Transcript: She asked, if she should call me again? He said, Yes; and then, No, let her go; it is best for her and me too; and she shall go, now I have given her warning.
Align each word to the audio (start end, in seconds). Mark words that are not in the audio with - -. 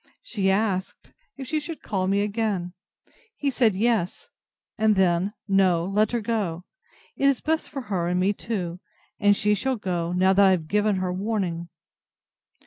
She 0.23 0.49
asked, 0.49 1.13
if 1.37 1.47
she 1.47 1.59
should 1.59 1.83
call 1.83 2.07
me 2.07 2.21
again? 2.21 2.73
He 3.35 3.51
said, 3.51 3.75
Yes; 3.75 4.29
and 4.75 4.95
then, 4.95 5.35
No, 5.47 5.85
let 5.85 6.11
her 6.11 6.21
go; 6.21 6.63
it 7.15 7.25
is 7.27 7.39
best 7.39 7.69
for 7.69 7.81
her 7.81 8.07
and 8.07 8.19
me 8.19 8.33
too; 8.33 8.79
and 9.19 9.37
she 9.37 9.53
shall 9.53 9.75
go, 9.75 10.11
now 10.11 10.31
I 10.35 10.49
have 10.49 10.67
given 10.67 10.95
her 10.95 11.13
warning. 11.13 11.69